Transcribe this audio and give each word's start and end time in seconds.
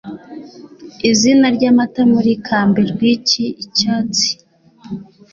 Izina 1.09 1.45
ry'Amata 1.55 2.01
Muri 2.13 2.31
Kamberwick 2.45 3.27
Icyatsi 3.63 4.29